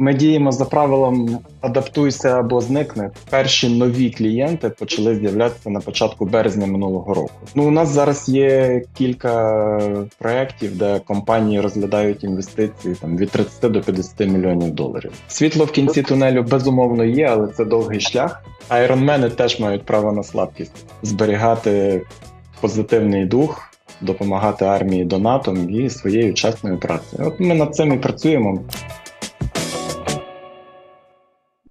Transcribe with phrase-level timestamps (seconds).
[0.00, 3.10] Ми діємо за правилом адаптуйся або зникне.
[3.30, 7.32] Перші нові клієнти почали з'являтися на початку березня минулого року.
[7.54, 9.80] Ну у нас зараз є кілька
[10.18, 15.12] проєктів, де компанії розглядають інвестиції там від 30 до 50 мільйонів доларів.
[15.28, 18.44] Світло в кінці тунелю безумовно є, але це довгий шлях.
[18.68, 22.02] Айронмени теж мають право на слабкість зберігати
[22.60, 23.64] позитивний дух.
[24.00, 27.28] Допомагати армії донатом і своєю чесною працею.
[27.28, 28.60] От ми над цим і працюємо.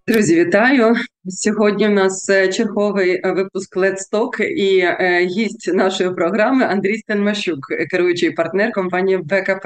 [0.08, 0.96] Друзі, вітаю
[1.28, 1.88] сьогодні.
[1.88, 7.68] У нас е, черговий е, випуск Let's Talk і е, гість нашої програми Андрій Стенмащук,
[7.92, 9.66] керуючий партнер компанії БКП.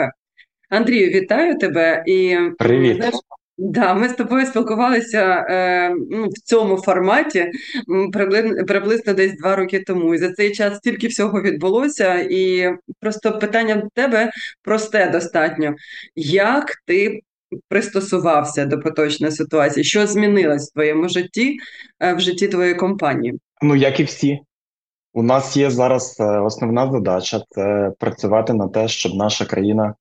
[0.69, 2.95] Андрію, вітаю тебе і привіт.
[2.95, 3.15] Знаєш,
[3.57, 7.51] Да, ми з тобою спілкувалися е, ну, в цьому форматі
[8.13, 10.15] приблизно, приблизно десь два роки тому.
[10.15, 14.31] І за цей час стільки всього відбулося, і просто питання до тебе
[14.63, 15.75] просте достатньо.
[16.15, 17.21] Як ти
[17.67, 19.83] пристосувався до поточної ситуації?
[19.83, 21.57] Що змінилось в твоєму житті,
[21.99, 23.39] е, в житті твоєї компанії?
[23.61, 24.39] Ну, як і всі.
[25.13, 29.95] У нас є зараз е, основна задача це працювати на те, щоб наша країна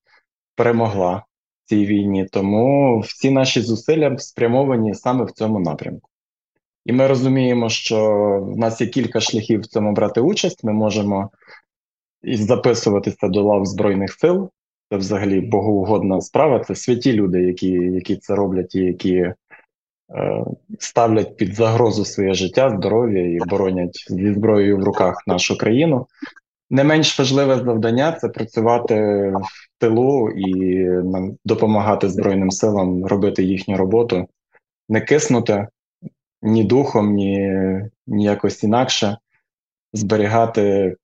[0.55, 1.23] перемогла
[1.65, 2.27] в цій війні.
[2.31, 6.09] Тому всі наші зусилля спрямовані саме в цьому напрямку.
[6.85, 8.09] І ми розуміємо, що
[8.41, 10.63] в нас є кілька шляхів в цьому брати участь.
[10.63, 11.29] Ми можемо
[12.23, 14.51] записуватися до лав Збройних сил,
[14.91, 16.59] це взагалі богоугодна справа.
[16.59, 19.35] Це святі люди, які які це роблять і які е,
[20.79, 26.07] ставлять під загрозу своє життя, здоров'я і боронять зі зброєю в руках нашу країну.
[26.69, 28.95] Не менш важливе завдання це працювати
[29.35, 30.87] в тилу і
[31.45, 34.27] допомагати Збройним силам робити їхню роботу,
[34.89, 35.67] не киснути
[36.41, 37.49] ні духом, ні,
[38.07, 39.17] ні якось інакше,
[39.93, 40.95] зберігати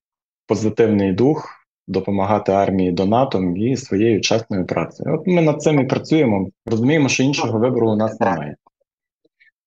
[0.48, 1.57] позитивний дух
[1.88, 5.16] допомагати армії донатом і своєю чесною працею.
[5.16, 6.50] От ми над цим і працюємо.
[6.66, 8.56] Розуміємо, що іншого вибору у нас немає.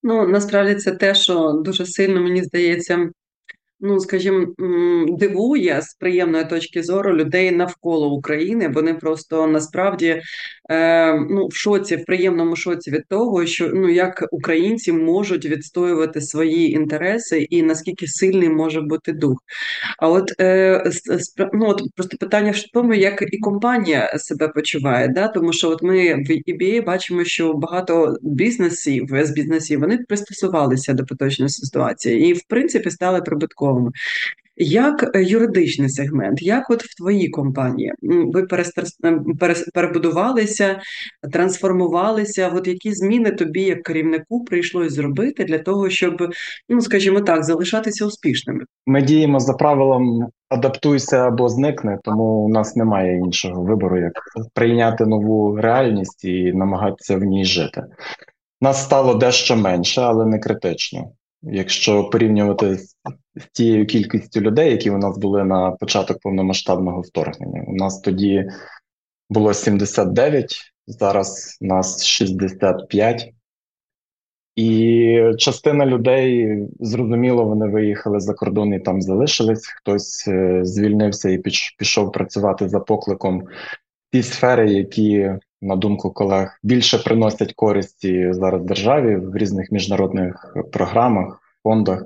[0.03, 3.11] Ну насправді це те, що дуже сильно мені здається
[3.81, 4.47] ну скажімо,
[5.09, 8.69] дивує з приємної точки зору людей навколо України.
[8.69, 10.23] Вони просто насправді
[11.31, 16.73] ну в шоці, в приємному шоці від того, що ну як українці можуть відстоювати свої
[16.73, 19.39] інтереси і наскільки сильний може бути дух.
[19.99, 20.85] А от е,
[21.53, 25.83] ну, от просто питання в тому, як і компанія себе почуває, да тому що от
[25.83, 32.33] ми в EBA бачимо, що багато бізнесів з бізнесів вони пристосувалися до поточної ситуації і
[32.33, 33.91] в принципі стали прибутковими.
[34.63, 38.47] Як е, юридичний сегмент, як от в твоїй компанії ви
[39.75, 40.81] перебудувалися,
[41.33, 42.53] трансформувалися?
[42.55, 46.33] От які зміни тобі, як керівнику, прийшлось зробити для того, щоб,
[46.69, 48.65] ну скажімо так, залишатися успішними?
[48.87, 54.13] Ми діємо за правилом адаптуйся або зникне, тому у нас немає іншого вибору, як
[54.55, 57.83] прийняти нову реальність і намагатися в ній жити.
[58.61, 61.11] Нас стало дещо менше, але не критично.
[61.43, 62.97] Якщо порівнювати з
[63.53, 68.49] тією кількістю людей, які у нас були на початок повномасштабного вторгнення, у нас тоді
[69.31, 73.33] було 79, зараз нас 65.
[74.57, 79.67] І частина людей зрозуміло, вони виїхали за кордон і там залишились.
[79.67, 81.43] Хтось е, звільнився і
[81.79, 83.47] пішов працювати за покликом
[84.13, 85.31] ті сфери, які
[85.63, 92.05] на думку колег, більше приносять користі зараз державі в різних міжнародних програмах, фондах.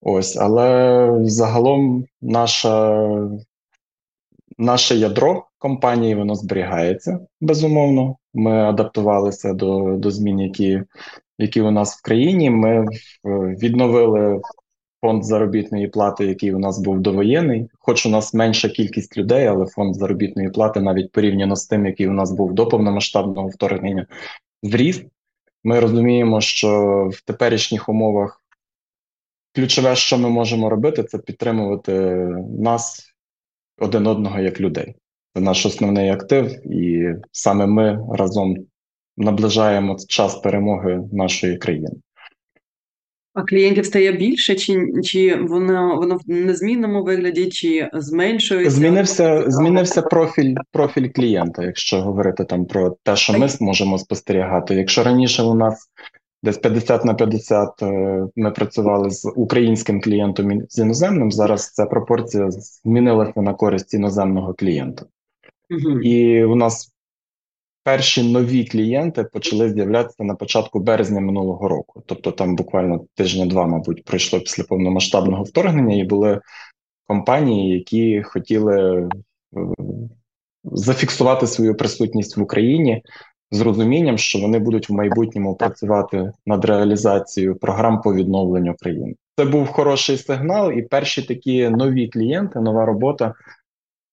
[0.00, 3.04] Ось, але загалом наша,
[4.58, 8.16] наше ядро компанії воно зберігається безумовно.
[8.34, 10.82] Ми адаптувалися до до змін, які
[11.38, 12.50] які у нас в країні.
[12.50, 12.86] Ми
[13.24, 14.40] відновили
[15.00, 17.68] фонд заробітної плати, який у нас був довоєнний.
[17.78, 22.08] Хоч у нас менша кількість людей, але фонд заробітної плати, навіть порівняно з тим, який
[22.08, 24.06] у нас був до повномасштабного вторгнення,
[24.62, 25.02] зріс.
[25.64, 26.70] Ми розуміємо, що
[27.12, 28.42] в теперішніх умовах
[29.54, 31.92] ключове, що ми можемо робити, це підтримувати
[32.60, 33.14] нас
[33.78, 34.94] один одного як людей.
[35.34, 38.56] Це наш основний актив, і саме ми разом
[39.16, 41.90] наближаємо час перемоги нашої країни.
[43.34, 48.70] А клієнтів стає більше, чи чи воно воно в незмінному вигляді, чи зменшується?
[48.70, 54.74] Змінився змінився профіль профіль клієнта, якщо говорити там про те, що ми можемо спостерігати.
[54.74, 55.86] Якщо раніше у нас
[56.42, 61.86] десь 50 на 50 е, ми працювали з українським клієнтом і з іноземним, зараз ця
[61.86, 65.06] пропорція змінилася на користь іноземного клієнта.
[65.70, 66.00] Угу.
[66.00, 66.92] І у нас
[67.82, 72.02] перші нові клієнти почали з'являтися на початку березня минулого року.
[72.06, 76.40] Тобто там буквально тижня-два, мабуть, пройшло після повномасштабного вторгнення, і були
[77.06, 79.08] компанії, які хотіли е,
[80.64, 83.02] зафіксувати свою присутність в Україні
[83.50, 89.14] з розумінням, що вони будуть в майбутньому працювати над реалізацією програм по відновленню країни.
[89.36, 93.34] Це був хороший сигнал, і перші такі нові клієнти, нова робота.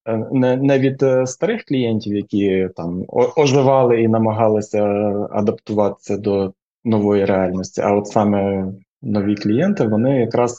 [0.07, 3.05] Е, не не від е, старих клієнтів, які там
[3.35, 4.83] оживали і намагалися
[5.31, 6.53] адаптуватися до
[6.83, 8.65] нової реальності, а от саме
[9.01, 10.57] нові клієнти вони якраз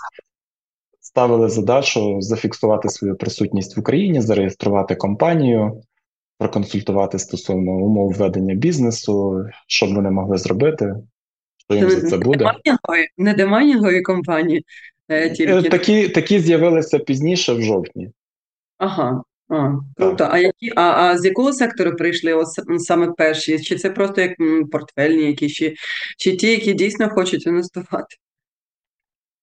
[1.01, 5.83] ставили задачу зафіксувати свою присутність в Україні, зареєструвати компанію,
[6.39, 10.95] проконсультувати стосовно умов ведення бізнесу, що б вони могли зробити,
[11.57, 12.53] що їм за це буде.
[13.19, 14.65] Не демайнінгові компанії.
[15.09, 15.69] Е, тільки.
[15.69, 18.11] Такі такі з'явилися пізніше в жовтні.
[18.79, 20.29] Ага, а, круто.
[20.31, 22.47] А які а, а з якого сектору прийшли от
[22.79, 23.61] саме перші?
[23.61, 24.33] Чи це просто як
[24.73, 25.75] портфельні, які чи,
[26.19, 28.17] чи ті, які дійсно хочуть інвестувати?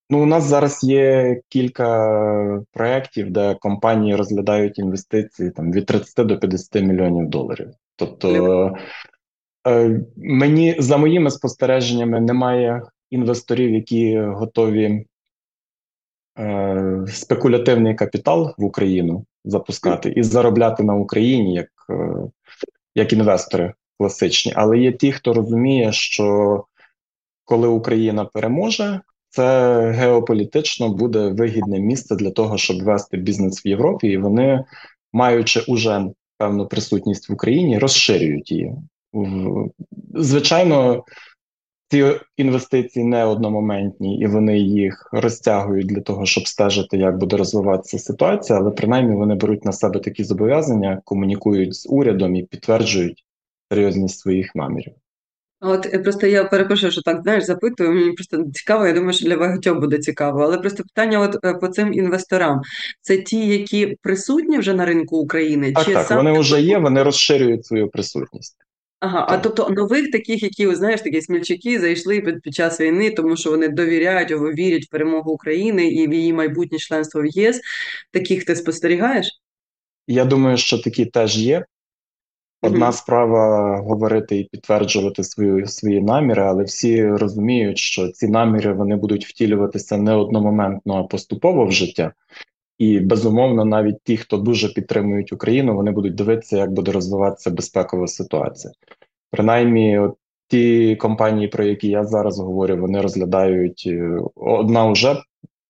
[0.09, 6.39] Ну, у нас зараз є кілька проєктів, де компанії розглядають інвестиції там від 30 до
[6.39, 7.69] 50 мільйонів доларів.
[7.95, 8.73] Тобто
[9.67, 15.05] е, мені за моїми спостереженнями немає інвесторів, які готові
[16.39, 22.15] е, спекулятивний капітал в Україну запускати і заробляти на Україні як, е,
[22.95, 24.53] як інвестори класичні.
[24.55, 26.65] Але є ті, хто розуміє, що
[27.45, 29.01] коли Україна переможе
[29.33, 34.65] це геополітично буде вигідне місце для того, щоб вести бізнес в Європі, і вони,
[35.13, 36.05] маючи уже
[36.37, 38.75] певну присутність в Україні, розширюють її.
[40.15, 41.03] Звичайно,
[41.87, 42.05] ці
[42.37, 48.59] інвестиції не одномоментні, і вони їх розтягують для того, щоб стежити, як буде розвиватися ситуація,
[48.59, 53.25] але принаймні вони беруть на себе такі зобов'язання, комунікують з урядом і підтверджують
[53.71, 54.93] серйозність своїх намірів.
[55.65, 57.93] От е, просто я перепрошую, що так знаєш, запитую.
[57.93, 58.87] Мені просто цікаво.
[58.87, 60.41] Я думаю, що для багатьох буде цікаво.
[60.41, 62.61] Але просто питання, от е, по цим інвесторам,
[63.01, 66.17] це ті, які присутні вже на ринку України, так, чи так, сам...
[66.17, 68.57] вони вже є, вони розширюють свою присутність.
[68.99, 69.31] Ага, так.
[69.31, 73.49] а тобто нових таких, які знаєш, такі смільчаки зайшли під, під час війни, тому що
[73.49, 77.61] вони довіряють або вірять в перемогу України і в її майбутнє членство в ЄС.
[78.11, 79.27] Таких ти спостерігаєш?
[80.07, 81.65] Я думаю, що такі теж є.
[82.63, 88.95] Одна справа говорити і підтверджувати свої свої наміри, але всі розуміють, що ці наміри вони
[88.95, 92.13] будуть втілюватися не одномоментно, а поступово в життя.
[92.77, 98.07] І безумовно, навіть ті, хто дуже підтримують Україну, вони будуть дивитися, як буде розвиватися безпекова
[98.07, 98.73] ситуація.
[99.31, 100.15] Принаймні, от
[100.47, 105.21] ті компанії, про які я зараз говорю, вони розглядають е, одна вже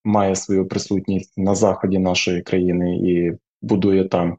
[0.04, 3.32] має свою присутність на заході нашої країни і
[3.62, 4.38] будує там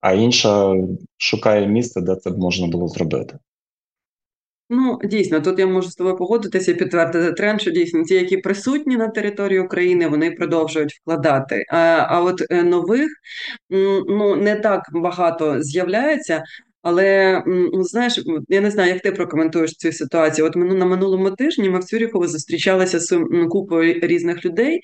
[0.00, 0.74] а інша
[1.16, 3.38] шукає місце, де це можна було зробити.
[4.72, 8.36] Ну, дійсно, тут я можу з тобою погодитися і підтвердити тренд, що дійсно ті, які
[8.36, 11.64] присутні на території України, вони продовжують вкладати.
[11.70, 13.10] А а от е, нових
[14.08, 16.44] ну не так багато з'являється.
[16.82, 20.46] Але ну, знаєш, я не знаю, як ти прокоментуєш цю ситуацію.
[20.46, 24.80] От на минулому тижні ми в Цюріхово зустрічалися з купою різних людей,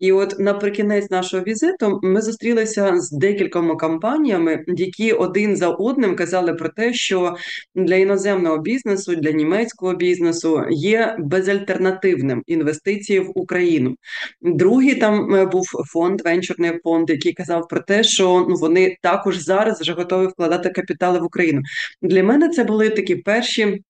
[0.00, 6.54] і от наприкінець нашого візиту ми зустрілися з декількома компаніями, які один за одним казали
[6.54, 7.36] про те, що
[7.74, 13.94] для іноземного бізнесу, для німецького бізнесу є безальтернативним інвестиції в Україну.
[14.42, 19.38] Другий там е, був фонд, венчурний фонд, який казав про те, що ну вони також
[19.38, 21.39] зараз вже готові вкладати капітали в Україну.
[21.40, 21.62] Україну.
[22.02, 23.80] Для мене це були такі перші.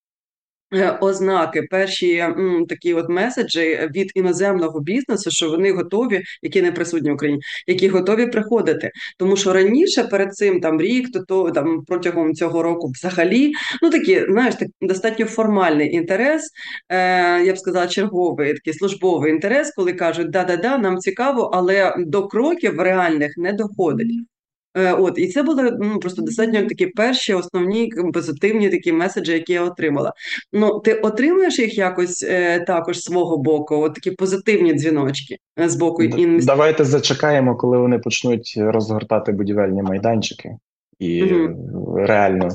[0.73, 6.71] Е, ознаки, перші м, такі от меседжі від іноземного бізнесу, що вони готові, які не
[6.71, 8.91] присутні в Україні, які готові приходити.
[9.17, 13.89] Тому що раніше перед цим там рік, то то там протягом цього року, взагалі, ну
[13.89, 16.49] такі, знаєш, так достатньо формальний інтерес.
[16.89, 22.27] е, Я б сказала, черговий такий службовий інтерес, коли кажуть, да-да-да, нам цікаво, але до
[22.27, 24.30] кроків реальних не доходить.
[24.73, 29.53] Е, от, і це були ну, просто достатньо такі перші основні позитивні такі меседжі, які
[29.53, 30.13] я отримала.
[30.53, 35.69] Ну, ти отримуєш їх якось е, також з свого боку, от такі позитивні дзвіночки е,
[35.69, 36.45] з боку інвесторів?
[36.45, 40.57] Давайте зачекаємо, коли вони почнуть розгортати будівельні майданчики
[40.99, 41.95] і угу.
[41.95, 42.49] реально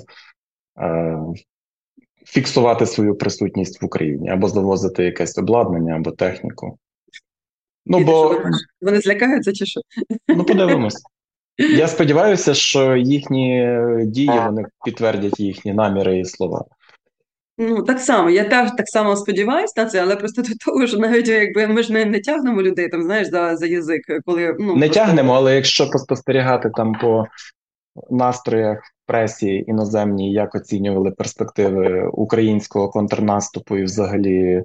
[0.81, 1.19] е,
[2.27, 6.79] фіксувати свою присутність в Україні або завозити якесь обладнання або техніку.
[7.87, 8.41] Ну, бо...
[8.81, 9.81] Вони злякаються чи що?
[10.29, 11.03] Ну, подивимось.
[11.59, 16.65] Я сподіваюся, що їхні дії вони підтвердять їхні наміри і слова.
[17.59, 20.99] Ну, так само, я теж так само сподіваюся на це, але просто до того, що
[20.99, 24.77] навіть якби ми ж не, не тягнемо людей там, знаєш, за за язик, коли ну
[24.77, 24.95] не просто...
[24.95, 27.27] тягнемо, але якщо поспостерігати там по
[28.11, 34.63] настроях в пресі іноземній, як оцінювали перспективи українського контрнаступу і взагалі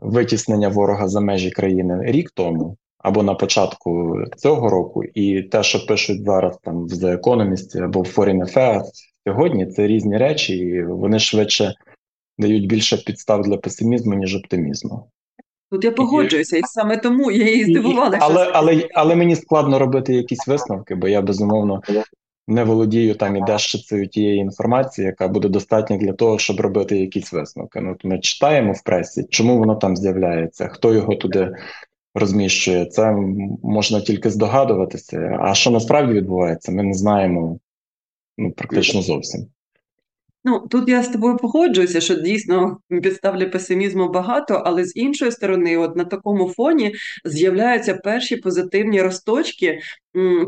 [0.00, 5.86] витіснення ворога за межі країни рік тому, або на початку цього року, і те, що
[5.86, 8.84] пишуть зараз там в The Economist або в Foreign Affairs,
[9.26, 11.74] сьогодні, це різні речі, і вони швидше
[12.38, 15.10] дають більше підстав для песимізму, ніж оптимізму.
[15.70, 18.18] Тут я погоджуюся, і саме тому я її здивувала.
[18.20, 21.82] Але, але, але мені складно робити якісь висновки, бо я безумовно
[22.48, 27.32] не володію там і дещицею тієї інформації, яка буде достатня для того, щоб робити якісь
[27.32, 27.80] висновки.
[27.80, 31.54] Ну, Ми читаємо в пресі, чому воно там з'являється, хто його туди
[32.14, 32.86] розміщує.
[32.86, 33.12] Це
[33.62, 35.38] можна тільки здогадуватися.
[35.40, 37.58] А що насправді відбувається, ми не знаємо
[38.38, 39.46] ну, практично зовсім.
[40.44, 45.32] Ну тут я з тобою погоджуюся, що дійсно підстав для песимізму багато, але з іншої
[45.32, 49.78] сторони, от на такому фоні з'являються перші позитивні росточки м,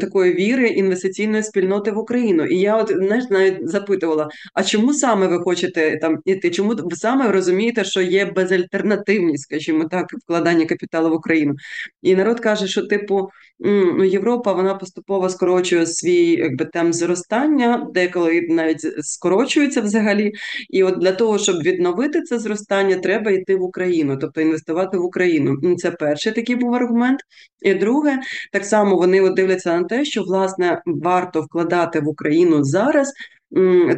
[0.00, 2.45] такої віри інвестиційної спільноти в Україну.
[2.47, 6.50] І я, от знаєш, навіть запитувала: а чому саме ви хочете там іти?
[6.50, 11.54] Чому ви саме розумієте, що є безальтернативність, скажімо так, вкладання капіталу в Україну?
[12.02, 13.28] І народ каже, що типу
[13.59, 20.33] ну, Європа вона поступово скорочує свій якби темп зростання, деколи навіть скорочується взагалі.
[20.71, 25.04] І от для того, щоб відновити це зростання, треба йти в Україну, тобто інвестувати в
[25.04, 25.76] Україну.
[25.76, 27.21] Це перший такий був аргумент.
[27.62, 28.19] І друге,
[28.52, 33.12] так само вони от дивляться на те, що власне варто вкладати в Україну зараз.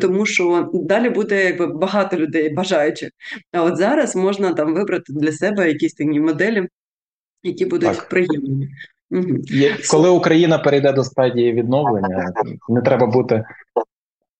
[0.00, 3.10] Тому що далі буде якби багато людей бажаючих.
[3.52, 6.68] А от зараз можна там вибрати для себе якісь такі моделі,
[7.42, 8.08] які будуть так.
[8.08, 8.68] приємними.
[9.90, 12.32] Коли Україна перейде до стадії відновлення,
[12.68, 13.44] не треба бути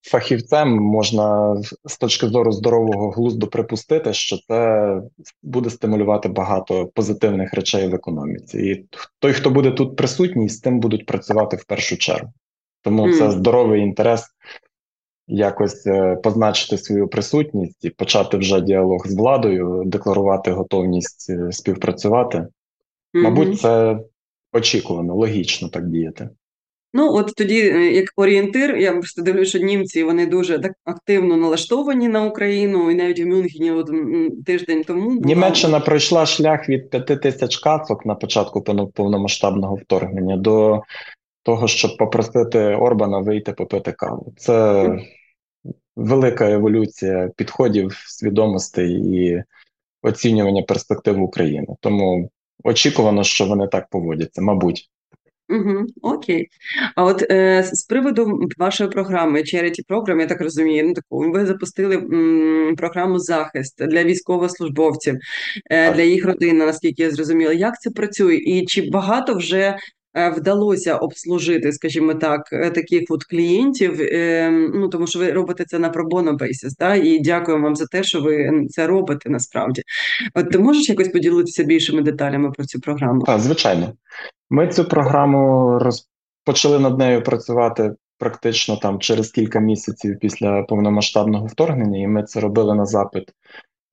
[0.05, 5.01] фахівцем, можна з точки зору здорового глузду припустити, що це
[5.43, 8.59] буде стимулювати багато позитивних речей в економіці.
[8.59, 8.87] І
[9.19, 12.33] той, хто буде тут присутній, з тим будуть працювати в першу чергу.
[12.83, 13.19] Тому mm.
[13.19, 14.27] це здоровий інтерес
[15.27, 22.39] якось е, позначити свою присутність і почати вже діалог з владою, декларувати готовність е, співпрацювати.
[22.39, 23.23] Mm-hmm.
[23.23, 23.99] Мабуть, це
[24.53, 26.29] очікувано, логічно так діяти.
[26.97, 31.37] Ну, от тоді, е, як орієнтир, я просто дивлюся, що німці вони дуже так активно
[31.37, 33.91] налаштовані на Україну, і навіть у Мюнхені от
[34.47, 35.21] тиждень тому була...
[35.27, 38.63] Німеччина пройшла шлях від п'яти тисяч кацок на початку
[38.95, 40.83] повномасштабного вторгнення до
[41.43, 44.33] того, щоб попросити Орбана вийти попити каву.
[44.37, 44.89] Це
[45.97, 49.43] велика еволюція підходів, свідомостей і
[50.03, 51.67] оцінювання перспектив України.
[51.81, 52.31] Тому
[52.65, 54.91] очікувано, що вони так поводяться, мабуть.
[55.49, 56.49] Угу, Окей.
[56.97, 61.47] А от е, з приводу вашої програми Charity Program, я так розумію, ну таку ви
[61.47, 65.15] запустили м, програму захист для військовослужбовців,
[65.71, 67.53] е, для їх родин, наскільки я зрозуміла.
[67.53, 69.77] Як це працює, і чи багато вже
[70.15, 74.01] вдалося обслужити, скажімо так, е, таких от клієнтів.
[74.01, 76.95] Е, ну тому що ви робите це на пробоно бейсіс, да?
[76.95, 79.83] і дякую вам за те, що ви це робите насправді.
[80.35, 83.23] От ти можеш якось поділитися більшими деталями про цю програму?
[83.23, 83.93] Так, звичайно,
[84.51, 87.95] ми цю програму розпочали над нею працювати.
[88.19, 93.25] Практично там через кілька місяців після повномасштабного вторгнення, і ми це робили на запит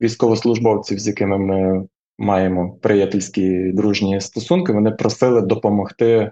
[0.02, 1.88] військовослужбовців, з якими ми
[2.22, 6.32] маємо приятельські дружні стосунки, вони просили допомогти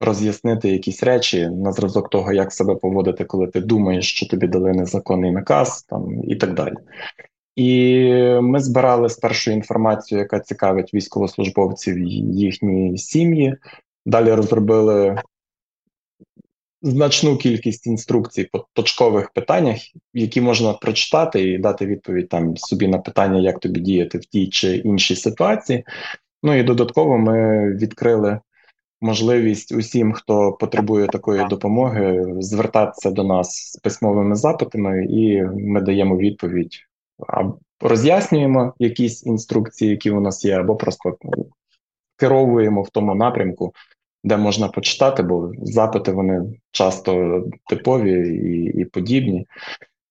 [0.00, 4.72] роз'яснити якісь речі на зразок того, як себе поводити, коли ти думаєш, що тобі дали
[4.72, 6.74] незаконний наказ, там і так далі.
[7.56, 8.04] І
[8.42, 13.56] ми збирали спершу інформацію, яка цікавить військовослужбовців їхні сім'ї.
[14.06, 15.16] Далі розробили
[16.82, 19.76] значну кількість інструкцій по точкових питаннях,
[20.14, 24.48] які можна прочитати і дати відповідь там собі на питання, як тобі діяти в тій
[24.48, 25.84] чи іншій ситуації.
[26.42, 28.40] Ну і додатково ми відкрили
[29.00, 36.16] можливість усім, хто потребує такої допомоги, звертатися до нас з письмовими запитами, і ми даємо
[36.16, 36.76] відповідь
[37.28, 41.16] або роз'яснюємо якісь інструкції, які у нас є, або просто
[42.16, 43.72] керовуємо в тому напрямку,
[44.24, 49.46] де можна почитати, бо запити вони часто типові і і подібні.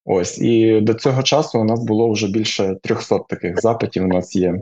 [0.05, 4.03] Ось і до цього часу у нас було вже більше 300 таких запитів.
[4.03, 4.61] У нас є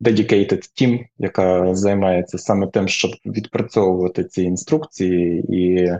[0.00, 5.92] dedicated team, яка займається саме тим, щоб відпрацьовувати ці інструкції і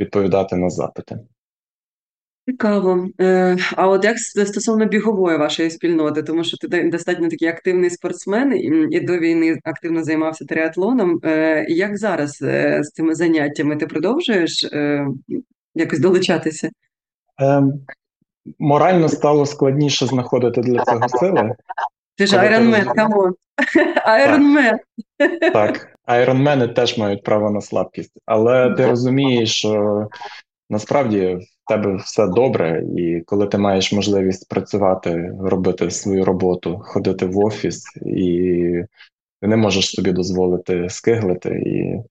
[0.00, 1.18] відповідати на запити.
[2.48, 3.08] Цікаво.
[3.20, 8.52] Е, а от як стосовно бігової вашої спільноти, тому що ти достатньо такий активний спортсмен
[8.92, 11.20] і до війни активно займався триатлоном.
[11.24, 14.66] Е, як зараз е, з цими заняттями ти продовжуєш
[15.74, 16.70] якось долучатися?
[17.38, 17.72] Ем,
[18.58, 21.54] морально стало складніше знаходити для цього сили.
[22.16, 23.34] Ти ж Ironman, come on.
[24.04, 24.78] Ironman.
[25.52, 30.06] Так, Ironmen и теж мають право на слабкість, але ти розумієш, що
[30.70, 31.38] насправді
[31.68, 37.84] тебе все добре, і коли ти маєш можливість працювати, робити свою роботу, ходити в офіс,
[38.06, 38.82] і
[39.40, 42.02] ти не можеш собі дозволити скиглити і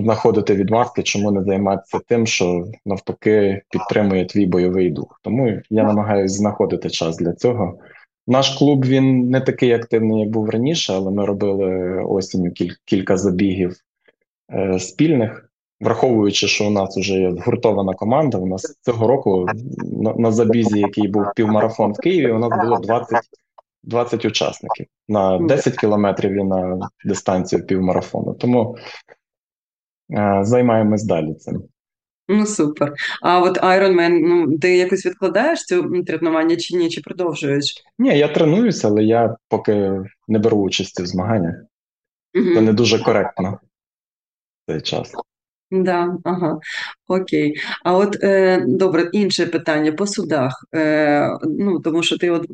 [0.00, 5.20] знаходити відмазки, чому не займатися тим, що навпаки підтримує твій бойовий дух.
[5.22, 7.78] Тому я намагаюся знаходити час для цього.
[8.26, 13.16] Наш клуб він не такий активний, як був раніше, але ми робили осінню кіль- кілька
[13.16, 13.76] забігів
[14.52, 15.47] е, спільних.
[15.80, 19.46] Враховуючи, що у нас вже є згуртована команда, у нас цього року
[19.92, 23.20] на, на забізі, який був півмарафон в Києві, у нас було 20,
[23.82, 28.34] 20 учасників на 10 кілометрів і на дистанцію півмарафону.
[28.34, 28.76] Тому
[30.10, 31.62] е, займаємось далі цим.
[32.28, 32.94] Ну, супер.
[33.22, 37.84] А от Ironman, ну, ти якось відкладаєш це тренування чи ні, чи продовжуєш?
[37.98, 41.54] Ні, я тренуюся, але я поки не беру участі в змаганнях.
[42.34, 43.60] Це не дуже коректно
[44.66, 45.12] в цей час.
[45.70, 46.58] Да, ага,
[47.08, 47.54] окей.
[47.84, 50.66] А от е, добре, інше питання по судах.
[50.74, 52.46] Е, ну, тому що ти, от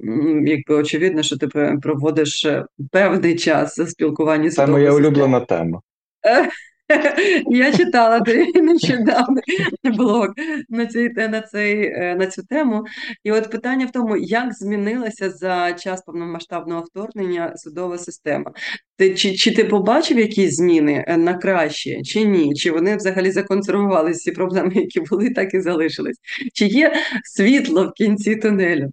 [0.45, 1.47] якби очевидно, що ти
[1.83, 5.81] проводиш е, певний час спілкування з Це моя улюблена тема.
[7.51, 8.21] Я читала
[8.55, 9.41] нещодавно
[9.85, 10.29] блог
[10.69, 12.85] на цей, на, цей, е, на цю тему.
[13.25, 18.53] І от питання в тому, як змінилася за час повномасштабного вторгнення судова система.
[18.97, 22.55] Ти, Чи чи ти побачив якісь зміни е, на краще, чи ні?
[22.55, 26.17] Чи вони взагалі законсервувалися ці проблеми, які були, так і залишились?
[26.55, 26.93] Чи є
[27.25, 28.93] світло в кінці тунелю?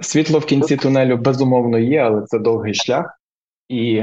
[0.00, 3.18] Світло в кінці тунелю безумовно є, але це довгий шлях.
[3.68, 4.02] І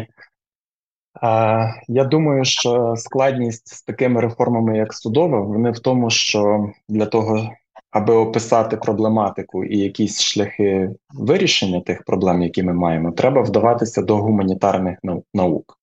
[1.88, 7.50] я думаю, що складність з такими реформами, як судова, вони в тому, що для того,
[7.91, 14.17] аби описати проблематику і якісь шляхи вирішення тих проблем, які ми маємо, треба вдаватися до
[14.17, 14.98] гуманітарних
[15.34, 15.77] наук,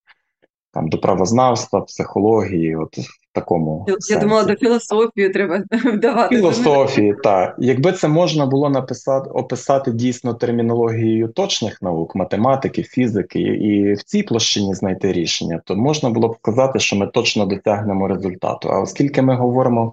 [0.72, 2.96] там до правознавства, психології, от
[3.32, 3.84] такому.
[3.88, 4.24] Я сенсі.
[4.24, 6.36] думала, до філософії треба вдавати.
[6.36, 7.54] Філософії, так.
[7.58, 14.22] Якби це можна було написати, описати дійсно термінологією точних наук, математики, фізики, і в цій
[14.22, 18.68] площині знайти рішення, то можна було б сказати, що ми точно досягнемо результату.
[18.68, 19.92] А оскільки ми говоримо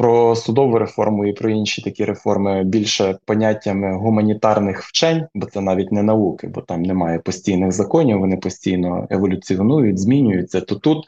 [0.00, 5.92] про судову реформу і про інші такі реформи більше поняттями гуманітарних вчень, бо це навіть
[5.92, 11.06] не науки, бо там немає постійних законів, вони постійно еволюціонують, змінюються, то тут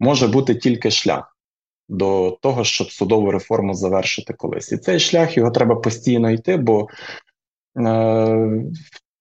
[0.00, 1.36] може бути тільки шлях
[1.88, 4.72] до того, щоб судову реформу завершити колись.
[4.72, 6.88] І цей шлях його треба постійно йти, бо
[7.76, 8.62] е,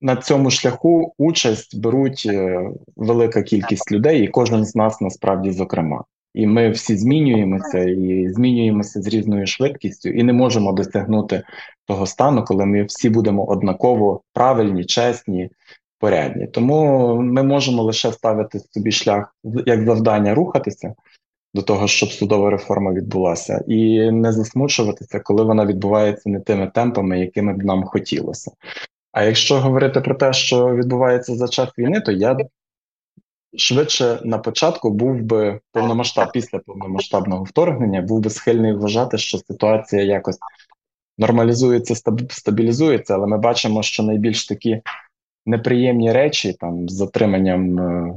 [0.01, 6.03] на цьому шляху участь беруть е, велика кількість людей, і кожен з нас насправді зокрема.
[6.33, 11.43] І ми всі змінюємося і змінюємося з різною швидкістю, і не можемо досягнути
[11.85, 15.49] того стану, коли ми всі будемо однаково правильні, чесні,
[15.99, 16.47] порядні.
[16.47, 20.93] Тому ми можемо лише ставити собі шлях як завдання рухатися
[21.53, 27.19] до того, щоб судова реформа відбулася, і не засмучуватися, коли вона відбувається не тими темпами,
[27.19, 28.51] якими б нам хотілося.
[29.11, 32.37] А якщо говорити про те, що відбувається за час війни, то я
[33.57, 40.03] швидше на початку був би повномасштаб після повномасштабного вторгнення, був би схильний вважати, що ситуація
[40.03, 40.37] якось
[41.17, 41.95] нормалізується,
[42.29, 44.81] стабілізується, але ми бачимо, що найбільш такі
[45.47, 48.13] неприємні речі там з затриманням е,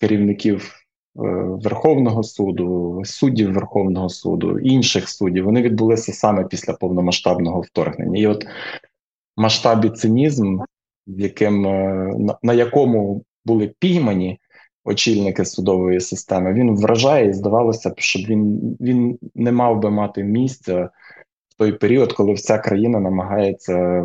[0.00, 1.20] керівників е,
[1.64, 8.20] Верховного суду, суддів Верховного суду, інших суддів, вони відбулися саме після повномасштабного вторгнення.
[8.20, 8.46] І от
[9.36, 10.58] масштабі цинізм,
[11.06, 14.38] яким, е, на, на якому були піймані
[14.84, 20.24] очільники судової системи, він вражає і здавалося б, щоб він, він не мав би мати
[20.24, 20.90] місця
[21.58, 24.04] той період, коли вся країна намагається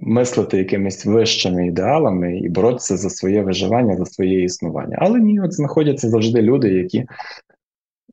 [0.00, 4.98] мислити якимись вищими ідеалами і боротися за своє виживання, за своє існування.
[5.00, 6.98] Але ні, от знаходяться завжди люди, які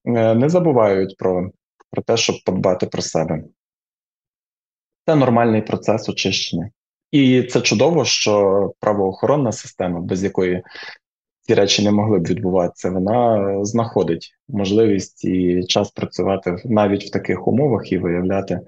[0.06, 1.52] е, не забувають про,
[1.92, 3.44] про те, щоб подбати про себе.
[5.06, 6.70] Це нормальний процес очищення.
[7.12, 10.64] І це чудово, що правоохоронна система, без якої
[11.42, 17.48] ці речі не могли б відбуватися, вона знаходить можливість і час працювати навіть в таких
[17.48, 18.60] умовах і виявляти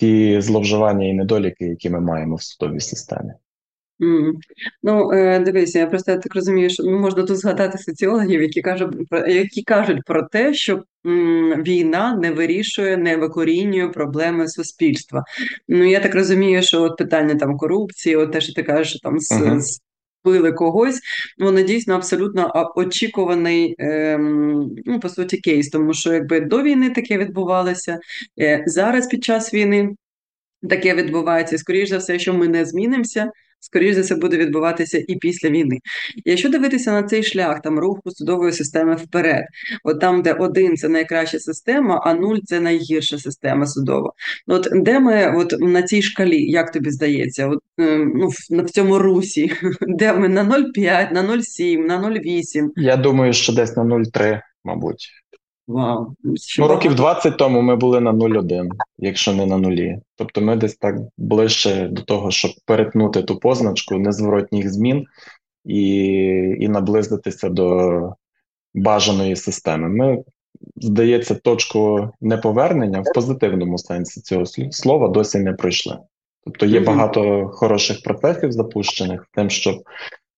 [0.00, 3.32] ті зловживання і недоліки, які ми маємо в судовій системі.
[4.00, 4.32] Mm.
[4.82, 8.96] Ну, е, дивися, я просто так розумію, що ну, можна тут згадати соціологів, які кажуть
[9.28, 15.24] які кажуть про те, що м, війна не вирішує, не викорінює проблеми суспільства.
[15.68, 19.18] Ну я так розумію, що от питання там корупції, от те, що ти кажеш, там
[19.18, 19.80] там uh-huh.
[20.24, 21.00] Збили когось,
[21.38, 27.18] воно дійсно абсолютно очікуваний, ем, ну по суті, кейс, тому що якби до війни таке
[27.18, 27.98] відбувалося
[28.40, 29.90] е, зараз під час війни.
[30.68, 35.16] Таке відбувається, скоріш за все, що ми не змінимося, скоріш за все буде відбуватися і
[35.16, 35.78] після війни.
[36.24, 39.44] Якщо дивитися на цей шлях, там руху судової системи вперед,
[39.84, 44.12] от там, де один це найкраща система, а нуль це найгірша система судова.
[44.46, 48.70] От де ми от на цій шкалі, як тобі здається, от ем, ну в, в
[48.70, 52.68] цьому русі, де ми на 0,5, на 0,7, на 0,8?
[52.76, 55.19] Я думаю, що десь на 0,3, мабуть.
[55.70, 56.14] Вау.
[56.58, 59.98] Ну, років 20 тому ми були на 0,1, якщо не на нулі.
[60.16, 65.04] Тобто ми десь так ближче до того, щоб перетнути ту позначку незворотніх змін
[65.64, 65.82] і
[66.60, 68.00] і наблизитися до
[68.74, 69.88] бажаної системи.
[69.88, 70.22] Ми,
[70.76, 75.98] здається, точку неповернення в позитивному сенсі цього слова досі не пройшли.
[76.44, 79.74] Тобто є багато хороших процесів запущених тим, щоб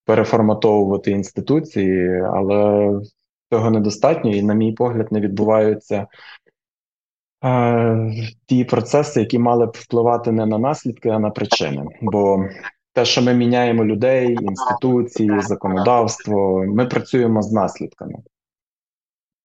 [0.04, 2.90] переформатовувати інституції, але
[3.52, 6.06] цього недостатньо, і, на мій погляд, не відбуваються
[7.44, 8.12] е,
[8.46, 11.84] ті процеси, які мали б впливати не на наслідки, а на причини.
[12.02, 12.44] Бо
[12.92, 18.14] те, що ми міняємо людей, інституції, законодавство, ми працюємо з наслідками.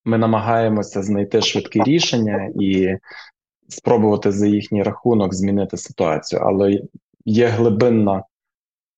[0.06, 2.98] Ми намагаємося знайти швидкі рішення і
[3.70, 6.82] спробувати за їхній рахунок змінити ситуацію, але
[7.26, 8.24] є глибинна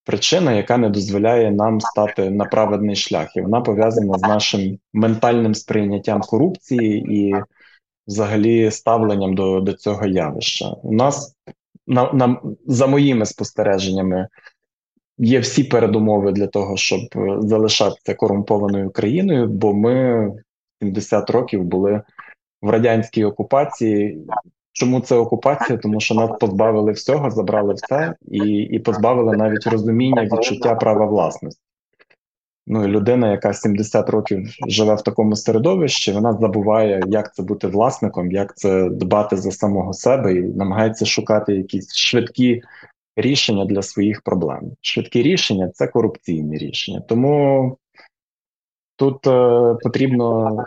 [0.10, 5.56] причина, яка не дозволяє нам стати на праведний шлях, і вона пов'язана з нашим ментальним
[5.56, 7.36] сприйняттям корупції і,
[8.08, 10.70] взагалі, ставленням до до цього явища.
[10.70, 11.36] У нас
[11.88, 14.28] на, на за моїми спостереженнями.
[15.18, 17.00] Є всі передумови для того, щоб
[17.40, 20.28] залишатися корумпованою країною, бо ми
[20.82, 22.02] 70 років були
[22.62, 24.26] в радянській окупації,
[24.74, 25.80] Чому це окупація?
[25.80, 31.62] Тому що нас позбавили всього, забрали все і і позбавили навіть розуміння відчуття права власності.
[32.72, 37.68] Ну і людина, яка 70 років живе в такому середовищі, вона забуває, як це бути
[37.68, 42.62] власником, як це дбати за самого себе, і намагається шукати якісь швидкі
[43.16, 44.72] рішення для своїх проблем.
[44.82, 47.02] Швидкі рішення це корупційні рішення.
[47.02, 47.78] Тому
[48.96, 50.58] тут е, потрібно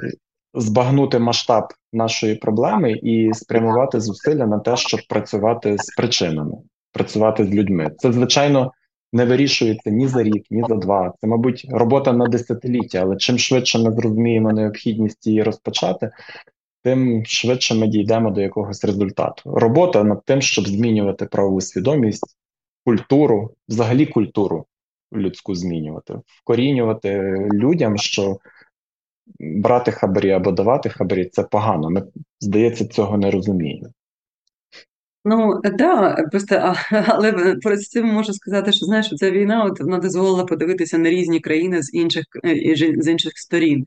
[0.55, 6.55] збагнути масштаб нашої проблеми і спрямувати зусилля на те, щоб працювати з причинами,
[6.93, 7.91] працювати з людьми.
[7.99, 8.73] Це звичайно
[9.13, 11.13] не вирішується ні за рік, ні за два.
[11.21, 16.11] Це, мабуть, робота на десятиліття, але чим швидше ми зрозуміємо необхідність її розпочати.
[16.83, 19.43] Тим швидше ми дійдемо до якогось результату.
[19.45, 22.37] Робота над тим, щоб змінювати правову свідомість,
[22.85, 24.67] культуру, взагалі культуру
[25.13, 27.21] людську змінювати, вкорінювати
[27.53, 28.39] людям, що
[29.41, 31.91] брати хабарі або давати хабарі це погано.
[31.91, 32.03] Ми,
[32.41, 33.89] здається, цього не розуміємо.
[35.25, 40.45] Ну да, просто але перед цим можу сказати, що знаєш, ця війна от вона дозволила
[40.45, 43.87] подивитися на різні країни з інших е, з інших сторін.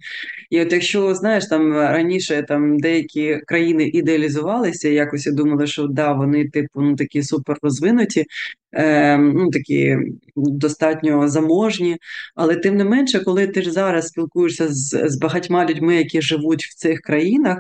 [0.50, 6.14] І от якщо знаєш, там раніше там деякі країни ідеалізувалися, якось і думали, що да,
[6.14, 8.26] вони типу ну такі супер розвинуті,
[8.74, 9.98] е, ну такі
[10.36, 11.98] достатньо заможні.
[12.36, 16.64] Але тим не менше, коли ти ж зараз спілкуєшся з, з багатьма людьми, які живуть
[16.64, 17.60] в цих країнах,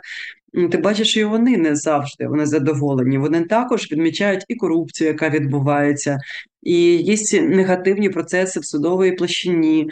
[0.72, 3.18] ти бачиш, що і вони не завжди вони задоволені.
[3.18, 6.20] Вони також відмічають і корупцію, яка відбувається,
[6.66, 9.90] і є негативні процеси в судовій площині.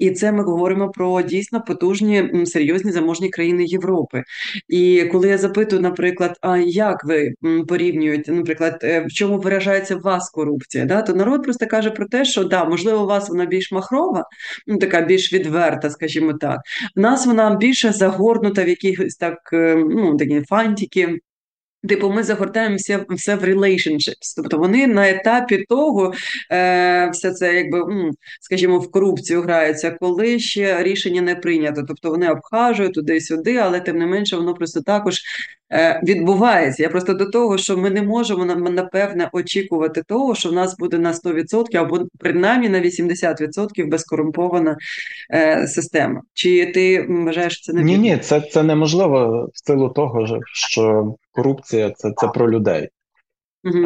[0.00, 4.22] І це ми говоримо про дійсно потужні серйозні заможні країни Європи.
[4.68, 7.32] І коли я запитую, наприклад, а як ви
[7.68, 10.84] порівнюєте, наприклад, е, в чому виражається в вас корупція?
[10.84, 11.02] Да?
[11.02, 14.24] То народ просто каже про те, що да, можливо, у вас вона більш махрова,
[14.66, 16.60] ну така більш відверта, скажімо так.
[16.96, 21.18] В нас вона більше загорнута в якихось так, е, ну такі фантики.
[21.88, 24.34] Типу, ми загортаємося все, в relationships.
[24.36, 26.14] Тобто вони на етапі того,
[26.52, 31.84] е, все це якби, скажімо, в корупцію граються, коли ще рішення не прийнято.
[31.88, 35.20] Тобто вони обхажують туди-сюди, але тим не менше воно просто також
[36.02, 36.82] відбувається.
[36.82, 40.98] Я просто до того, що ми не можемо напевне очікувати того, що в нас буде
[40.98, 44.76] на 100% або принаймні на 80% безкорумпована
[45.34, 46.22] е, система.
[46.34, 47.98] Чи ти вважаєш що це не ні?
[47.98, 52.88] Ні, це це неможливо в силу того, що корупція це це про людей.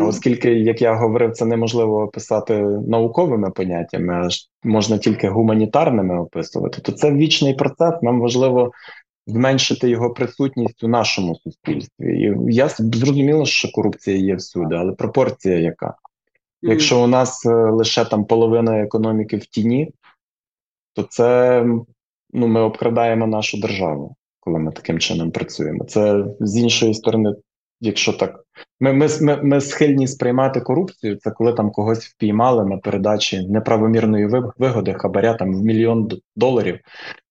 [0.01, 4.29] А оскільки, як я говорив, це неможливо описати науковими поняттями, а
[4.69, 8.03] можна тільки гуманітарними описувати, то це вічний процес.
[8.03, 8.73] Нам важливо
[9.31, 12.21] зменшити його присутність у нашому суспільстві.
[12.23, 15.95] І я зрозуміло, що корупція є всюди, але пропорція яка?
[16.63, 19.93] Якщо у нас е, лише там половина економіки в тіні,
[20.95, 21.65] то це
[22.33, 25.85] ну, ми обкрадаємо нашу державу коли ми таким чином працюємо.
[25.85, 27.35] Це з іншої сторони,
[27.81, 28.45] якщо так,
[28.81, 34.29] ми ми, ми, ми схильні сприймати корупцію, це коли там когось впіймали на передачі неправомірної
[34.59, 36.79] вигоди, хабаря там в мільйон доларів.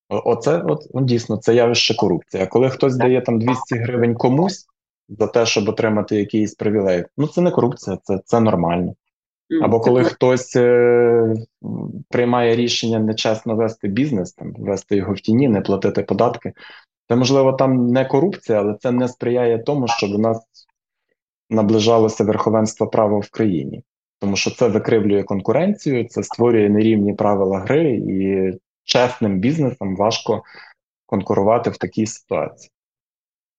[0.09, 2.43] Оце от ну, дійсно це явище корупції.
[2.43, 4.67] А коли хтось дає там 200 гривень комусь
[5.09, 8.95] за те, щоб отримати якийсь привілей, ну це не корупція, це, це нормально.
[9.61, 11.35] Або коли хтось е,
[12.09, 16.53] приймає рішення нечесно вести бізнес, там вести його в тіні, не платити податки.
[17.07, 20.45] Це можливо там не корупція, але це не сприяє тому, щоб у нас
[21.49, 23.83] наближалося верховенство права в країні,
[24.19, 28.51] тому що це викривлює конкуренцію, це створює нерівні правила гри, і
[28.89, 30.43] чесним бізнесом важко
[31.05, 32.71] конкурувати в такій ситуації.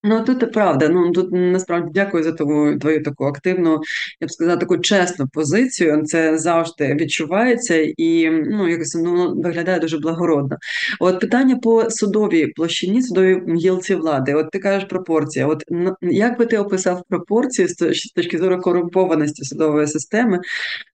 [0.03, 0.89] Ну, тут правда.
[0.89, 3.81] Ну тут насправді дякую за твою твою таку активну,
[4.21, 6.03] я б сказала, таку чесну позицію.
[6.05, 10.57] Це завжди відчувається і ну якось ну виглядає дуже благородно.
[11.01, 14.35] От питання по судовій площині, судовій гілці влади.
[14.35, 15.47] От ти кажеш пропорція.
[15.47, 15.65] От
[16.03, 17.75] як би ти описав пропорції з
[18.15, 20.41] точки зору корумпованості судової системи?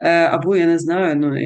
[0.00, 1.36] Е, або я не знаю, ну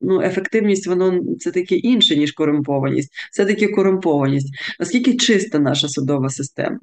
[0.00, 3.12] ну ефективність воно це таке інше ніж корумпованість.
[3.32, 4.54] Все таки корумпованість.
[4.80, 6.78] Наскільки чиста наша судова система?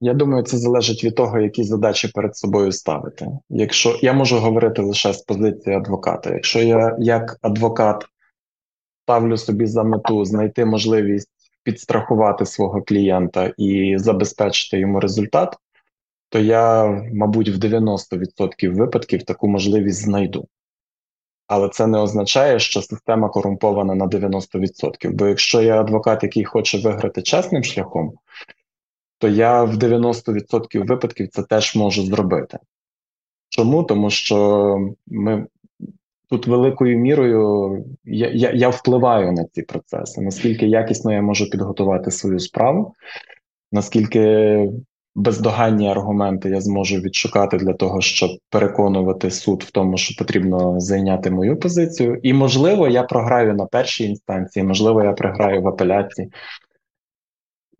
[0.00, 3.26] Я думаю, це залежить від того, які задачі перед собою ставити.
[3.50, 8.04] Якщо я можу говорити лише з позиції адвоката, якщо я як адвокат
[9.04, 11.28] ставлю собі за мету знайти можливість
[11.62, 15.56] підстрахувати свого клієнта і забезпечити йому результат,
[16.28, 20.48] то я, мабуть, в 90% випадків таку можливість знайду.
[21.46, 25.10] Але це не означає, що система корумпована на 90%.
[25.10, 28.12] Бо якщо я адвокат, який хоче виграти чесним шляхом,
[29.20, 32.58] то я в 90% випадків це теж можу зробити.
[33.48, 33.82] Чому?
[33.82, 35.46] Тому що ми
[36.30, 42.10] тут великою мірою я, я, я впливаю на ці процеси, наскільки якісно я можу підготувати
[42.10, 42.94] свою справу,
[43.72, 44.68] наскільки
[45.14, 51.30] бездоганні аргументи я зможу відшукати для того, щоб переконувати суд в тому, що потрібно зайняти
[51.30, 52.20] мою позицію.
[52.22, 56.30] І, можливо, я програю на першій інстанції, можливо, я програю в апеляції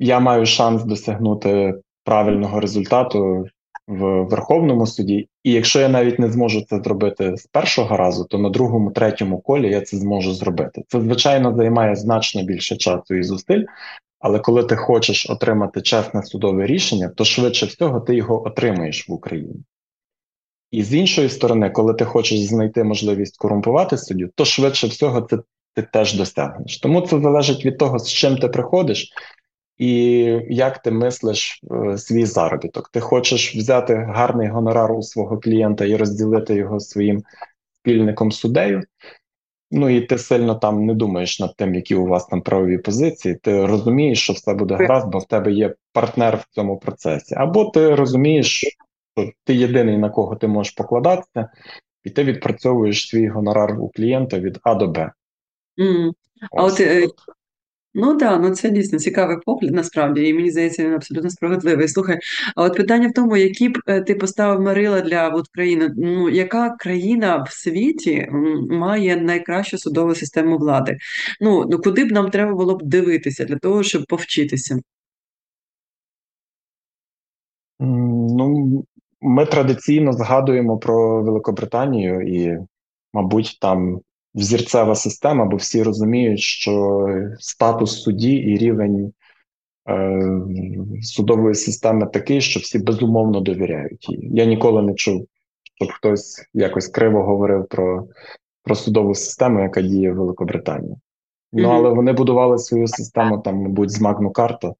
[0.01, 3.47] я маю шанс досягнути правильного результату
[3.87, 8.39] в Верховному суді, і якщо я навіть не зможу це зробити з першого разу, то
[8.39, 10.83] на другому, третьому колі я це зможу зробити.
[10.89, 13.65] Це звичайно займає значно більше часу і зусиль.
[14.21, 19.13] Але коли ти хочеш отримати чесне судове рішення, то швидше всього ти його отримаєш в
[19.13, 19.65] Україні.
[20.71, 25.39] І з іншої сторони, коли ти хочеш знайти можливість корумпувати суддю, то швидше всього це
[25.75, 26.79] ти теж досягнеш.
[26.79, 29.13] Тому це залежить від того, з чим ти приходиш,
[29.81, 29.93] і
[30.49, 32.89] як ти мислиш е, свій заробіток.
[32.89, 37.23] Ти хочеш взяти гарний гонорар у свого клієнта і розділити його своїм
[37.81, 38.83] спільником суддею.
[39.71, 43.35] Ну і ти сильно там не думаєш над тим, які у вас там правові позиції.
[43.35, 47.35] Ти розумієш, що все буде гаразд, бо в тебе є партнер в цьому процесі.
[47.35, 48.69] Або ти розумієш, що
[49.45, 51.49] ти єдиний на кого ти можеш покладатися,
[52.05, 55.13] і ти відпрацьовуєш свій гонорар у клієнта від А до Б.
[55.79, 56.13] Mm.
[56.53, 56.81] А от
[57.95, 61.89] Ну да, ну це дійсно цікавий погляд, насправді, і мені здається, він абсолютно справедливий.
[61.89, 62.19] Слухай,
[62.57, 66.29] а от питання в тому, які б е, ти поставив Марила для от країни, ну
[66.29, 68.29] яка країна в світі
[68.71, 70.97] має найкращу судову систему влади?
[71.41, 74.81] Ну, ну куди б нам треба було б дивитися для того, щоб повчитися?
[77.79, 78.85] Ну,
[79.21, 82.59] ми традиційно згадуємо про Великобританію і,
[83.13, 84.01] мабуть, там
[84.35, 87.07] взірцева система, бо всі розуміють, що
[87.39, 89.13] статус судді і рівень
[89.89, 90.21] е,
[91.03, 94.31] судової системи такий, що всі безумовно довіряють їй.
[94.33, 95.27] Я ніколи не чув,
[95.75, 98.09] щоб хтось якось криво говорив про
[98.63, 100.97] про судову систему, яка діє в Великобританії.
[101.53, 104.77] Ну, але вони будували свою систему там, мабуть, з Магну Карту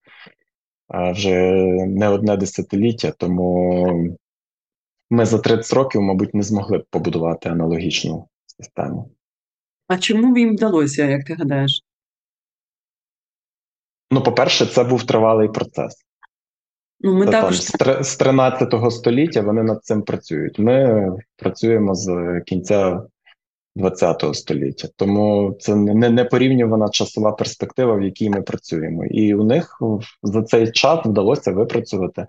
[0.89, 1.53] вже
[1.87, 4.19] не одне десятиліття, тому
[5.11, 9.11] ми за 30 років, мабуть, не змогли б побудувати аналогічну систему.
[9.91, 11.83] А чому їм вдалося, як ти гадаєш?
[14.11, 15.95] Ну, по-перше, це був тривалий процес.
[17.01, 17.61] Ну, ми це, також...
[17.61, 20.59] там, з 13 століття вони над цим працюють.
[20.59, 23.03] Ми працюємо з кінця
[23.77, 29.05] 20 століття, тому це не, не порівнювана часова перспектива, в якій ми працюємо.
[29.05, 29.79] І у них
[30.23, 32.27] за цей час вдалося випрацювати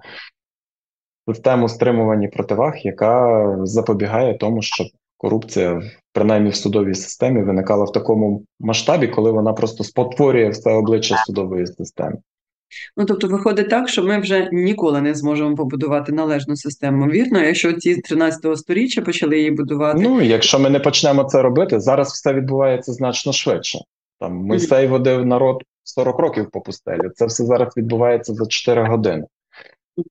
[1.28, 4.88] систему стримування противаг, яка запобігає тому, щоб
[5.22, 5.82] корупція,
[6.14, 11.68] принаймні в судовій системі, виникала в такому масштабі, коли вона просто спотворює все обличчя судової
[11.68, 12.18] системи.
[12.98, 17.06] Ну, тобто, виходить так, що ми вже ніколи не зможемо побудувати належну систему.
[17.06, 20.00] Вірно, якщо ці 13 століття почали її будувати.
[20.02, 23.80] Ну, якщо ми не почнемо це робити, зараз все відбувається значно швидше.
[24.20, 27.10] Там Мойсей водив народ 40 років по пустелі.
[27.16, 29.24] Це все зараз відбувається за 4 години.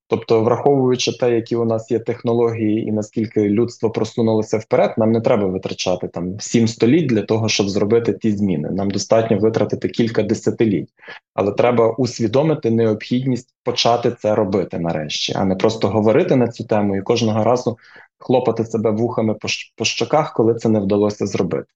[0.08, 5.20] Тобто, враховуючи те, які у нас є технології, і наскільки людство просунулося вперед, нам не
[5.20, 8.70] треба витрачати там сім століть для того, щоб зробити ті зміни.
[8.70, 10.88] Нам достатньо витратити кілька десятиліть,
[11.34, 16.96] але треба усвідомити необхідність почати це робити нарешті, а не просто говорити на цю тему
[16.96, 17.78] і кожного разу
[18.18, 19.34] хлопати себе вухами
[19.76, 21.66] по, щоках, коли це не вдалося зробити.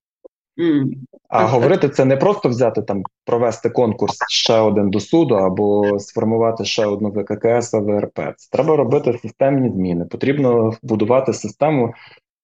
[0.59, 0.91] Mm.
[1.29, 6.65] А говорити це не просто взяти там, провести конкурс ще один до суду або сформувати
[6.65, 8.19] ще одну ВККС ВРП.
[8.37, 10.05] Це треба робити системні зміни.
[10.05, 11.95] Потрібно будувати систему,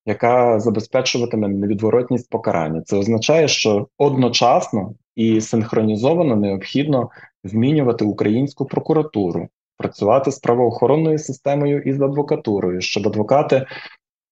[0.07, 2.83] яка забезпечуватиме невідворотність покарання.
[2.83, 7.11] Це означає, що одночасно і синхронізовано необхідно
[7.45, 13.67] змінювати українську прокуратуру, працювати з правоохоронною системою і з адвокатурою, щоб адвокати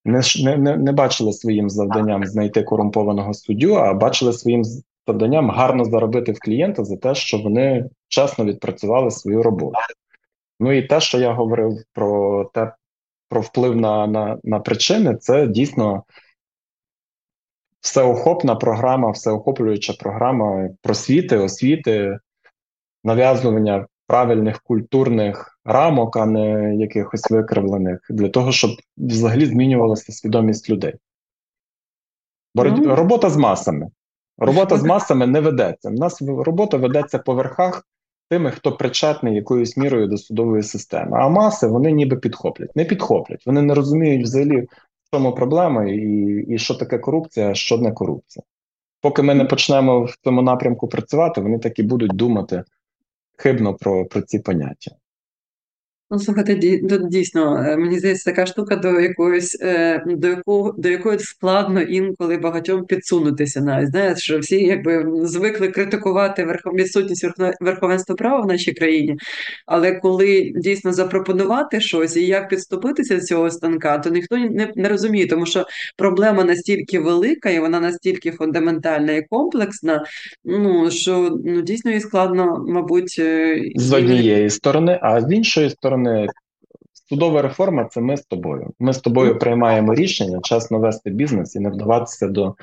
[0.08, 4.64] не не, не бачили своїм завданням знайти корумпованого суддю, а бачили своїм
[5.06, 9.78] завданням гарно заробити в клієнта за те, що вони чесно відпрацювали свою роботу.
[10.60, 12.72] Ну і те, що я говорив про те,
[13.28, 16.04] про вплив на, на, на причини, це дійсно.
[17.80, 22.18] Всеохопна програма, всеохоплююча програма просвіти, освіти,
[23.04, 30.94] нав'язування правильних культурних рамок, а не якихось викривлених, для того, щоб взагалі змінювалася свідомість людей.
[32.54, 32.94] Боротьба mm.
[32.94, 33.90] робота з масами.
[34.38, 35.88] Робота з масами не ведеться.
[35.88, 37.86] У нас робота ведеться по верхах
[38.30, 41.18] тими, хто причетний якоюсь мірою до судової системи.
[41.20, 42.76] А маси вони ніби підхоплять.
[42.76, 43.46] Не підхоплять.
[43.46, 47.92] Вони не розуміють взагалі, в чому проблема, і, і що таке корупція, а що не
[47.92, 48.42] корупція.
[49.00, 52.64] Поки ми не почнемо в цьому напрямку працювати, вони так і будуть думати
[53.38, 54.90] хибно про, про ці поняття.
[56.10, 61.18] Ну, слухайте, дійсно, е, мені здається, така штука, до якоїсь е, до якого до якої
[61.18, 63.60] складно інколи багатьом підсунутися.
[63.60, 66.72] Навіть знаєш, що всі якби звикли критикувати верхов...
[66.74, 67.26] відсутність
[67.60, 69.16] верховенства права в нашій країні.
[69.66, 74.88] Але коли дійсно запропонувати щось і як підступитися до цього станка, то ніхто не, не
[74.88, 75.66] розуміє, тому що
[75.96, 80.04] проблема настільки велика, і вона настільки фундаментальна і комплексна,
[80.44, 85.97] ну що ну дійсно і складно, мабуть, е, з однієї сторони, а з іншої сторони
[85.98, 86.28] сторони,
[87.08, 88.72] судова реформа це ми з тобою.
[88.78, 92.54] Ми з тобою приймаємо рішення чесно вести бізнес і не вдаватися до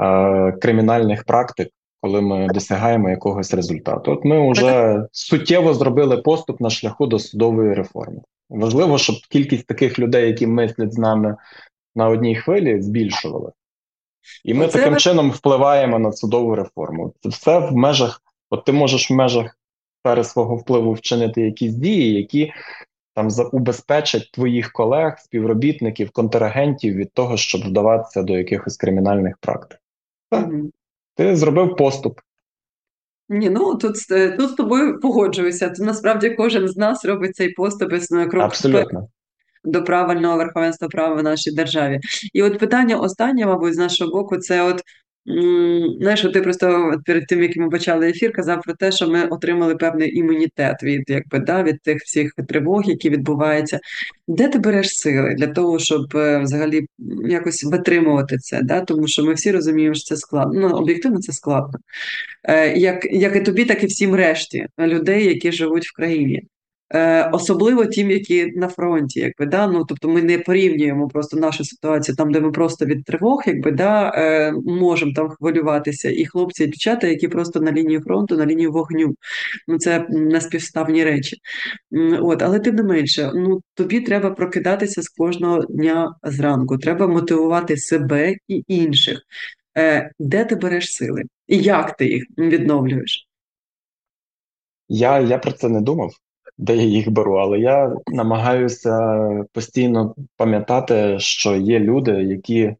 [0.00, 1.68] е, кримінальних практик,
[2.00, 4.12] коли ми досягаємо якогось результату.
[4.12, 8.20] От ми вже суттєво зробили поступ на шляху до судової реформи.
[8.50, 11.36] Важливо, щоб кількість таких людей, які мислять з нами
[11.94, 13.52] на одній хвилі, збільшували.
[14.44, 15.00] І ми Оце таким ви...
[15.00, 17.14] чином впливаємо на судову реформу.
[17.20, 19.57] Це все в межах, от ти можеш в межах
[20.08, 22.52] сфери свого впливу вчинити якісь дії, які
[23.14, 29.78] там убезпечать твоїх колег, співробітників, контрагентів від того, щоб вдаватися до якихось кримінальних практик.
[30.30, 30.46] Так.
[30.46, 30.70] Mm-hmm.
[31.14, 32.20] Ти зробив поступ.
[33.28, 35.68] Ні, ну тут е, тут з тобою погоджуюся.
[35.68, 39.08] То насправді кожен з нас робить цей поступ існує крок Абсолютно.
[39.64, 42.00] до правильного верховенства права в нашій державі.
[42.32, 44.82] І от питання останнє, мабуть, з нашого боку, це от
[46.00, 49.76] Знаєш, ти просто перед тим, як ми почали ефір, казав про те, що ми отримали
[49.76, 53.80] певний імунітет від якби, да, від тих всіх тривог, які відбуваються.
[54.28, 56.86] Де ти береш сили для того, щоб е, взагалі
[57.28, 58.62] якось витримувати це?
[58.62, 58.80] Да?
[58.80, 60.60] Тому що ми всі розуміємо, що це складно.
[60.60, 61.78] Ну, об'єктивно, це складно.
[62.44, 66.42] Е, Як як і тобі, так і всім решті людей, які живуть в країні.
[66.94, 71.64] Е, особливо тим, які на фронті, якби да, ну тобто ми не порівнюємо просто нашу
[71.64, 76.64] ситуацію там, де ми просто від тривог, якби да, е, можемо там хвилюватися, і хлопці,
[76.64, 79.14] і дівчата, які просто на лінії фронту, на лінії вогню.
[79.68, 81.36] Ну це неспівставні речі.
[82.20, 86.78] От, але тим не менше, ну тобі треба прокидатися з кожного дня зранку.
[86.78, 89.18] Треба мотивувати себе і інших.
[89.78, 91.22] Е, Де ти береш сили?
[91.46, 93.28] І як ти їх відновлюєш?
[94.88, 96.12] Я, Я про це не думав
[96.58, 99.20] де я їх беру, але я намагаюся
[99.52, 102.74] постійно пам'ятати, що є люди, які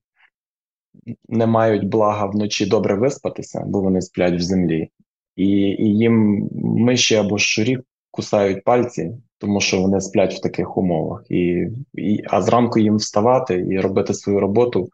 [1.29, 4.91] не мають блага вночі добре виспатися, бо вони сплять в землі,
[5.37, 7.79] і і їм миші або щурі
[8.11, 13.67] кусають пальці, тому що вони сплять в таких умовах, і, і а зранку їм вставати
[13.71, 14.88] і робити свою роботу,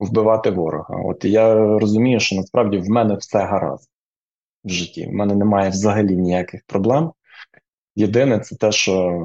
[0.00, 0.96] вбивати ворога.
[1.04, 3.90] От я розумію, що насправді в мене все гаразд
[4.64, 5.06] в житті.
[5.06, 7.12] В мене немає взагалі ніяких проблем.
[7.96, 9.20] Єдине, це те, що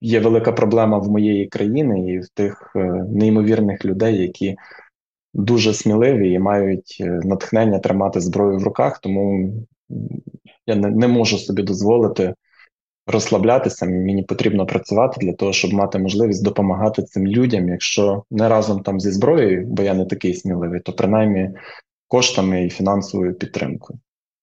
[0.00, 4.56] є велика проблема в моєї країни і в тих е, неймовірних людей, які
[5.34, 9.52] дуже сміливі і мають е, натхнення тримати зброю в руках, тому
[10.66, 12.34] я не, не можу собі дозволити
[13.06, 13.86] розслаблятися.
[13.86, 19.00] Мені потрібно працювати для того, щоб мати можливість допомагати цим людям, якщо не разом там
[19.00, 21.50] зі зброєю, бо я не такий сміливий, то принаймні
[22.08, 23.98] коштами і фінансовою підтримкою.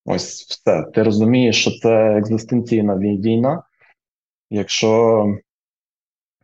[0.06, 0.84] Ось все.
[0.94, 3.64] Ти розумієш, що це екзистенційна війна.
[4.50, 5.26] Якщо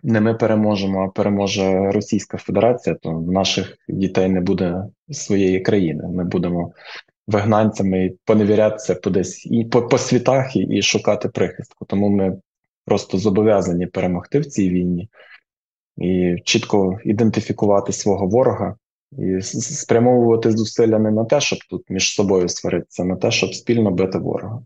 [0.03, 6.03] не ми переможемо, а переможе Російська Федерація, то в наших дітей не буде своєї країни.
[6.07, 6.71] Ми будемо
[7.27, 11.85] вигнанцями і поневірятися подесь і по, по світах і, і шукати прихистку.
[11.85, 12.41] Тому ми
[12.85, 15.09] просто зобов'язані перемогти в цій війні.
[15.97, 18.75] і чітко ідентифікувати свого ворога
[19.11, 23.53] і спрямовувати зусилля не на те, щоб тут між собою сваритися, а на те, щоб
[23.53, 24.61] спільно бити ворога.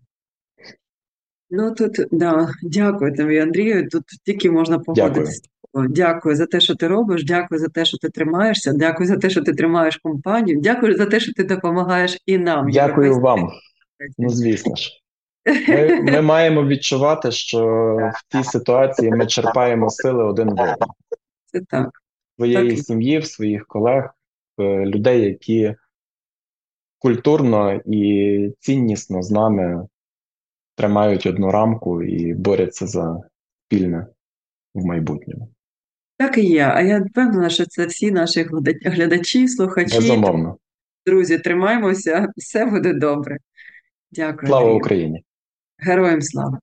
[1.50, 3.90] Ну тут да, дякую тобі, Андрію.
[3.90, 5.42] Тут тільки можна погодитися.
[5.74, 5.90] Дякую.
[5.90, 7.24] дякую за те, що ти робиш.
[7.24, 8.74] Дякую за те, що ти тримаєшся.
[8.74, 10.60] Дякую за те, що ти тримаєш компанію.
[10.62, 12.72] Дякую за те, що ти допомагаєш і нам.
[12.72, 13.50] Дякую вам.
[14.18, 14.92] Ну, звісно ж.
[15.68, 17.66] Ми ми маємо відчувати, що
[18.14, 20.94] в цій ситуації ми черпаємо сили один в одному.
[21.46, 21.90] Це так.
[22.38, 22.86] Своєї так.
[22.86, 24.14] сім'ї, в своїх колег,
[24.60, 25.76] людей, які
[27.00, 29.88] культурно і ціннісно з нами
[30.76, 33.18] тримають одну рамку і борються за
[33.66, 34.08] спільне
[34.74, 35.50] в майбутньому.
[36.18, 36.72] Так і є.
[36.74, 38.48] А я впевнена, що це всі наші
[38.86, 39.96] глядачі, слухачі.
[39.96, 40.58] Безумовно.
[41.06, 43.38] Друзі, тримаємося, все буде добре.
[44.12, 44.48] Дякую.
[44.48, 45.24] Слава Україні!
[45.78, 46.60] Героям слава!